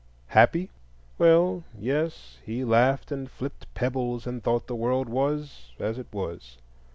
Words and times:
Happy?—Well, 0.29 1.63
yes; 1.77 2.39
he 2.43 2.63
laughed 2.63 3.11
and 3.11 3.29
flipped 3.29 3.71
pebbles, 3.75 4.25
and 4.25 4.41
thought 4.43 4.65
the 4.65 4.73
world 4.73 5.07
was 5.07 5.71
as 5.79 5.99
it 5.99 6.07
was. 6.11 6.57